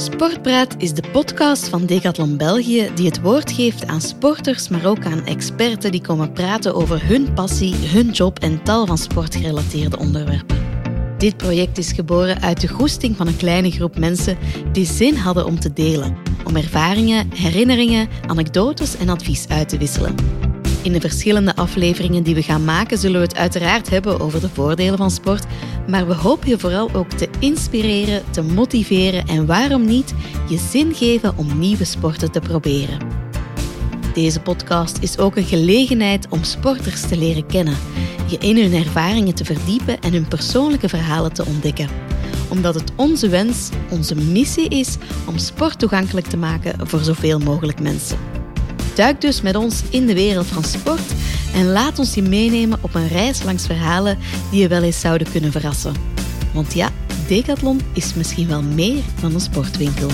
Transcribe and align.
Sportpraat 0.00 0.74
is 0.78 0.92
de 0.92 1.02
podcast 1.12 1.68
van 1.68 1.86
Decathlon 1.86 2.36
België 2.36 2.90
die 2.94 3.06
het 3.06 3.20
woord 3.20 3.52
geeft 3.52 3.86
aan 3.86 4.00
sporters, 4.00 4.68
maar 4.68 4.86
ook 4.86 5.04
aan 5.04 5.26
experten 5.26 5.90
die 5.90 6.00
komen 6.00 6.32
praten 6.32 6.74
over 6.74 7.06
hun 7.06 7.32
passie, 7.32 7.74
hun 7.74 8.10
job 8.10 8.38
en 8.38 8.62
tal 8.62 8.86
van 8.86 8.98
sportgerelateerde 8.98 9.98
onderwerpen. 9.98 10.58
Dit 11.18 11.36
project 11.36 11.78
is 11.78 11.92
geboren 11.92 12.40
uit 12.40 12.60
de 12.60 12.68
goesting 12.68 13.16
van 13.16 13.26
een 13.26 13.36
kleine 13.36 13.70
groep 13.70 13.98
mensen 13.98 14.38
die 14.72 14.86
zin 14.86 15.14
hadden 15.14 15.46
om 15.46 15.60
te 15.60 15.72
delen, 15.72 16.16
om 16.44 16.56
ervaringen, 16.56 17.30
herinneringen, 17.34 18.08
anekdotes 18.26 18.96
en 18.96 19.08
advies 19.08 19.48
uit 19.48 19.68
te 19.68 19.78
wisselen. 19.78 20.14
In 20.82 20.92
de 20.92 21.00
verschillende 21.00 21.56
afleveringen 21.56 22.22
die 22.22 22.34
we 22.34 22.42
gaan 22.42 22.64
maken 22.64 22.98
zullen 22.98 23.20
we 23.20 23.26
het 23.26 23.36
uiteraard 23.36 23.90
hebben 23.90 24.20
over 24.20 24.40
de 24.40 24.48
voordelen 24.48 24.98
van 24.98 25.10
sport, 25.10 25.44
maar 25.90 26.06
we 26.06 26.14
hopen 26.14 26.48
je 26.48 26.58
vooral 26.58 26.90
ook 26.92 27.10
te 27.10 27.28
inspireren, 27.38 28.22
te 28.30 28.42
motiveren 28.42 29.26
en 29.26 29.46
waarom 29.46 29.84
niet 29.84 30.14
je 30.48 30.58
zin 30.70 30.94
geven 30.94 31.36
om 31.36 31.58
nieuwe 31.58 31.84
sporten 31.84 32.30
te 32.30 32.40
proberen. 32.40 32.98
Deze 34.14 34.40
podcast 34.40 34.98
is 35.00 35.18
ook 35.18 35.36
een 35.36 35.44
gelegenheid 35.44 36.28
om 36.28 36.44
sporters 36.44 37.00
te 37.00 37.16
leren 37.16 37.46
kennen, 37.46 37.76
je 38.26 38.38
in 38.38 38.56
hun 38.56 38.84
ervaringen 38.84 39.34
te 39.34 39.44
verdiepen 39.44 40.00
en 40.00 40.12
hun 40.12 40.28
persoonlijke 40.28 40.88
verhalen 40.88 41.32
te 41.32 41.46
ontdekken. 41.46 41.88
Omdat 42.48 42.74
het 42.74 42.92
onze 42.96 43.28
wens, 43.28 43.68
onze 43.90 44.14
missie 44.14 44.68
is 44.68 44.96
om 45.26 45.38
sport 45.38 45.78
toegankelijk 45.78 46.26
te 46.26 46.36
maken 46.36 46.88
voor 46.88 47.00
zoveel 47.00 47.38
mogelijk 47.38 47.80
mensen. 47.80 48.18
Duik 48.94 49.20
dus 49.20 49.40
met 49.40 49.56
ons 49.56 49.82
in 49.90 50.06
de 50.06 50.14
wereld 50.14 50.46
van 50.46 50.64
sport 50.64 51.12
en 51.54 51.66
laat 51.66 51.98
ons 51.98 52.14
je 52.14 52.22
meenemen 52.22 52.78
op 52.80 52.94
een 52.94 53.08
reis 53.08 53.42
langs 53.42 53.66
verhalen 53.66 54.18
die 54.50 54.60
je 54.60 54.68
wel 54.68 54.82
eens 54.82 55.00
zouden 55.00 55.30
kunnen 55.30 55.52
verrassen. 55.52 55.94
Want 56.52 56.74
ja, 56.74 56.90
Decathlon 57.26 57.80
is 57.92 58.14
misschien 58.14 58.48
wel 58.48 58.62
meer 58.62 59.02
dan 59.20 59.34
een 59.34 59.40
sportwinkel. 59.40 60.10